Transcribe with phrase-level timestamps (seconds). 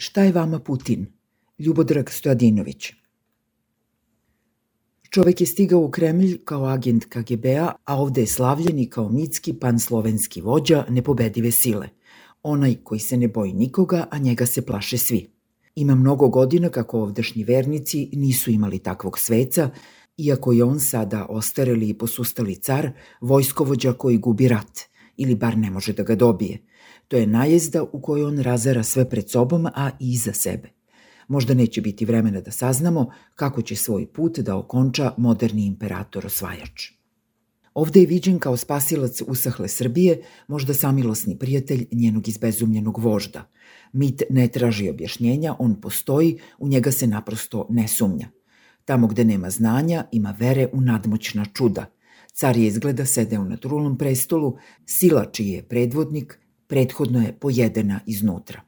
[0.00, 1.06] Šta je vama Putin?
[1.58, 2.92] Ljubodrag Stojadinović.
[5.10, 10.40] Čovek je stigao u Kremlj kao agent KGB-a, a ovde je slavljeni kao mitski panslovenski
[10.40, 11.88] vođa nepobedive sile.
[12.42, 15.30] Onaj koji se ne boji nikoga, a njega se plaše svi.
[15.74, 19.70] Ima mnogo godina kako ovdašnji vernici nisu imali takvog sveca,
[20.16, 22.90] iako je on sada ostareli i posustali car,
[23.20, 24.80] vojskovođa koji gubi rat,
[25.16, 26.58] ili bar ne može da ga dobije.
[27.08, 30.68] To je najezda u kojoj on razara sve pred sobom, a i iza sebe.
[31.28, 36.98] Možda neće biti vremena da saznamo kako će svoj put da okonča moderni imperator osvajač.
[37.74, 43.50] Ovde je viđen kao spasilac usahle Srbije, možda samilosni prijatelj njenog izbezumljenog vožda.
[43.92, 48.28] Mit ne traži objašnjenja, on postoji, u njega se naprosto ne sumnja.
[48.84, 51.86] Tamo gde nema znanja, ima vere u nadmoćna čuda.
[52.32, 54.56] Car je izgleda sedeo na trulom prestolu,
[54.86, 58.60] sila čiji je predvodnik, prethodno je pojedena iznutra.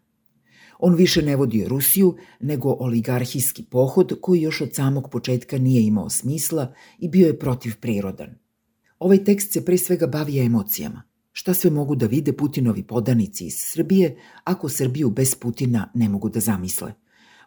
[0.78, 6.10] On više ne vodi Rusiju, nego oligarhijski pohod koji još od samog početka nije imao
[6.10, 8.34] smisla i bio je protiv prirodan.
[8.98, 11.02] Ovaj tekst se pre svega bavi emocijama.
[11.32, 16.28] Šta sve mogu da vide Putinovi podanici iz Srbije ako Srbiju bez Putina ne mogu
[16.28, 16.92] da zamisle?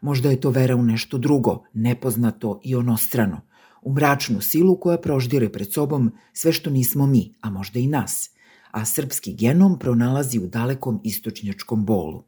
[0.01, 3.41] Možda je to vera u nešto drugo, nepoznato i onostrano,
[3.81, 8.32] u mračnu silu koja proždire pred sobom sve što nismo mi, a možda i nas,
[8.73, 12.23] a srpski genom pronalazi u dalekom istočnjačkom bolu.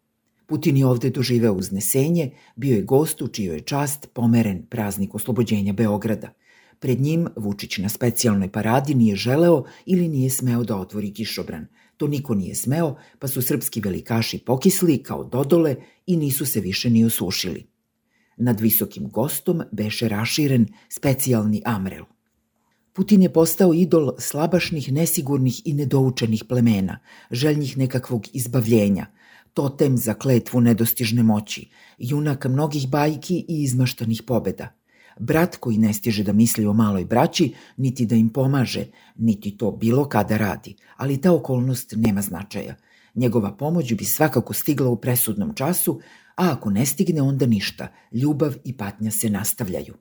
[0.46, 5.74] Putin je ovde doživeo uznesenje, bio je gost u čijoj je čast pomeren praznik oslobođenja
[5.74, 6.34] Beograda.
[6.80, 11.68] Pred njim Vučić na specijalnoj paradi nije želeo ili nije smeo da otvori kišobran.
[11.98, 16.90] To niko nije smeo, pa su srpski velikaši pokisli kao dodole i nisu se više
[16.90, 17.66] ni osušili.
[18.38, 22.04] Nad visokim gostom beše raširen specijalni amrel.
[22.96, 27.00] Putin je postao idol slabašnih, nesigurnih i nedoučenih plemena,
[27.32, 29.06] željnih nekakvog izbavljenja–
[29.56, 34.68] totem za kletvu nedostižne moći, junak mnogih bajki i izmaštanih pobeda.
[35.20, 38.86] Brat koji ne stiže da misli o maloj braći, niti da im pomaže,
[39.16, 42.76] niti to bilo kada radi, ali ta okolnost nema značaja.
[43.16, 46.00] Njegova pomoć bi svakako stigla u presudnom času,
[46.36, 49.94] a ako ne stigne onda ništa, ljubav i patnja se nastavljaju.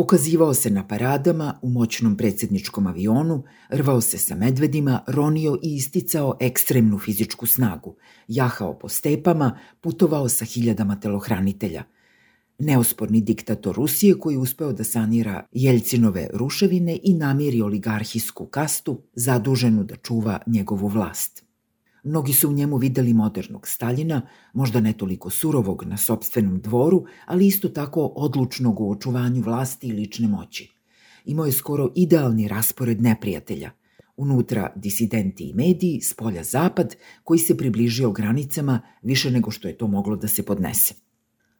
[0.00, 6.36] Pokazivao se na paradama u moćnom predsedničkom avionu, rvao se sa medvedima, ronio i isticao
[6.40, 7.96] ekstremnu fizičku snagu,
[8.28, 11.84] jahao po stepama, putovao sa hiljadama telohranitelja.
[12.58, 19.84] Neosporni diktator Rusije koji je uspeo da sanira Jeljcinove ruševine i namiri oligarhijsku kastu zaduženu
[19.84, 21.49] da čuva njegovu vlast.
[22.04, 24.22] Mnogi su u njemu videli modernog Staljina,
[24.52, 29.92] možda ne toliko surovog na sobstvenom dvoru, ali isto tako odlučnog u očuvanju vlasti i
[29.92, 30.70] lične moći.
[31.24, 33.70] Imao je skoro idealni raspored neprijatelja.
[34.16, 39.78] Unutra disidenti i mediji, s polja zapad, koji se približio granicama više nego što je
[39.78, 40.94] to moglo da se podnese.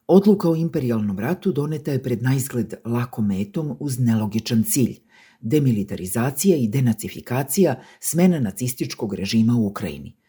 [0.07, 4.99] Odluka o imperialnom ratu doneta je pred najzgled lako metom uz nelogičan cilj–
[5.41, 10.20] demilitarizacija i denacifikacija smena nacističkog režima u Ukrajini.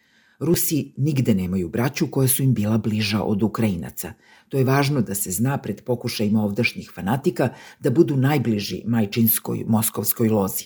[0.41, 4.13] Rusi nigde nemaju braću koja su im bila bliža od Ukrajinaca.
[4.50, 10.29] To je važno da se zna pred pokušajima ovdašnjih fanatika da budu najbliži majčinskoj moskovskoj
[10.29, 10.66] lozi.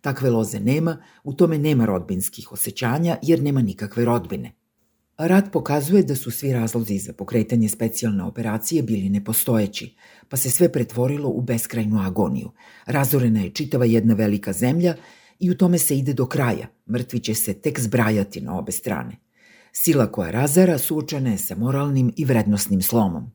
[0.00, 4.52] Takve loze nema, u tome nema rodbinskih osjećanja jer nema nikakve rodbine.
[5.18, 9.94] Rat pokazuje da su svi razlozi za pokretanje specijalne operacije bili nepostojeći,
[10.28, 12.50] pa se sve pretvorilo u beskrajnu agoniju.
[12.86, 14.94] Razorena je čitava jedna velika zemlja
[15.38, 16.66] i u tome se ide do kraja.
[16.90, 19.16] Mrtvi će se tek zbrajati na obe strane.
[19.72, 23.30] Sila koja razara suočena je sa moralnim i vrednostnim slomom.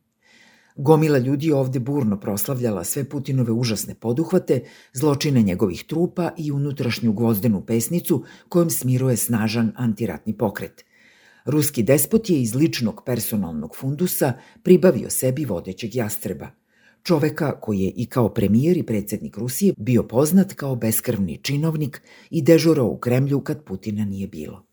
[0.75, 7.65] Gomila ljudi ovde burno proslavljala sve Putinove užasne poduhvate, zločine njegovih trupa i unutrašnju gvozdenu
[7.65, 10.85] pesnicu kojom smiruje snažan antiratni pokret.
[11.45, 14.33] Ruski despot je iz ličnog personalnog fundusa
[14.63, 16.47] pribavio sebi vodećeg jastreba–
[17.03, 22.41] čoveka koji je i kao premijer i predsednik Rusije bio poznat kao beskrvni činovnik i
[22.41, 24.69] dežurao u Kremlju kad Putina nije bilo.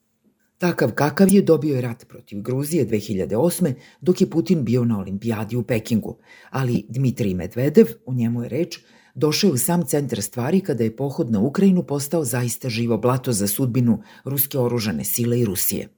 [0.58, 3.74] Takav kakav je dobio je rat protiv Gruzije 2008.
[4.00, 6.16] dok je Putin bio na olimpijadi u Pekingu,
[6.50, 8.78] ali Dmitrij Medvedev, u njemu je reč,
[9.14, 13.46] došao u sam centar stvari kada je pohod na Ukrajinu postao zaista živo blato za
[13.46, 15.95] sudbinu ruske oružane sile i Rusije.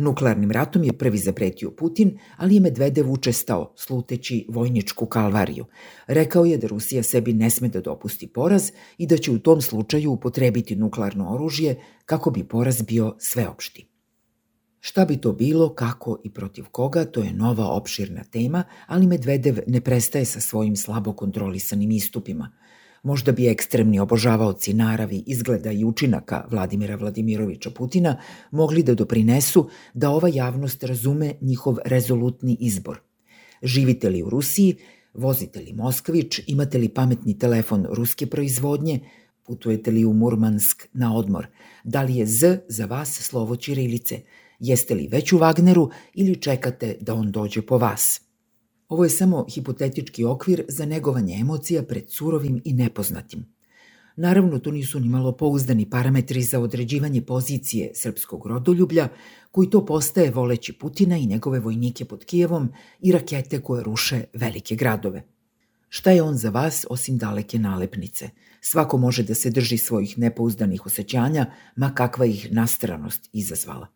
[0.00, 5.64] Nuklearnim ratom je prvi zapretio Putin, ali je Medvedev učestao, sluteći vojničku kalvariju.
[6.06, 9.60] Rekao je da Rusija sebi ne sme da dopusti poraz i da će u tom
[9.60, 13.88] slučaju upotrebiti nuklearno oružje kako bi poraz bio sveopšti.
[14.80, 19.58] Šta bi to bilo, kako i protiv koga, to je nova opširna tema, ali Medvedev
[19.66, 22.52] ne prestaje sa svojim slabo kontrolisanim istupima–
[23.08, 28.16] Možda bi ekstremni obožavaoci naravi, izgleda i učinaka Vladimira Vladimirovića Putina
[28.50, 33.00] mogli da doprinesu da ova javnost razume njihov rezolutni izbor.
[33.62, 34.76] Živite li u Rusiji,
[35.14, 39.00] vozite li Moskvić, imate li pametni telefon ruske proizvodnje,
[39.46, 41.46] putujete li u Murmansk na odmor,
[41.84, 44.20] da li je Z za vas slovo Ćirilice,
[44.60, 48.20] jeste li već u Wagneru ili čekate da on dođe po vas–
[48.88, 53.44] Ovo je samo hipotetički okvir za negovanje emocija pred surovim i nepoznatim.
[54.16, 59.08] Naravno, to nisu ni malo pouzdani parametri za određivanje pozicije srpskog rodoljublja,
[59.50, 64.76] koji to postaje voleći Putina i njegove vojnike pod Kijevom i rakete koje ruše velike
[64.76, 65.22] gradove.
[65.88, 68.30] Šta je on za vas osim daleke nalepnice?
[68.60, 71.46] Svako može da se drži svojih nepouzdanih osjećanja,
[71.76, 73.86] ma kakva ih nastranost izazvala.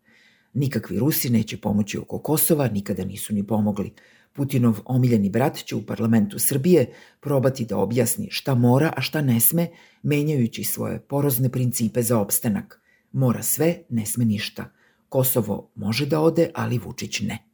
[0.54, 3.92] Nikakvi Rusi neće pomoći oko Kosova, nikada nisu ni pomogli.
[4.32, 9.40] Putinov omiljeni brat će u parlamentu Srbije probati da objasni šta mora, a šta ne
[9.40, 9.68] sme,
[10.02, 12.80] menjajući svoje porozne principe za opstanak.
[13.12, 14.70] Mora sve, ne sme ništa.
[15.08, 17.51] Kosovo može da ode, ali Vučić ne.